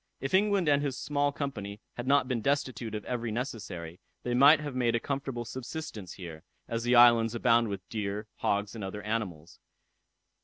[0.19, 4.59] If England and his small company had not been destitute of every necessary, they might
[4.59, 9.03] have made a comfortable subsistence here, as the island abounds with deer, hogs, and other
[9.03, 9.59] animals.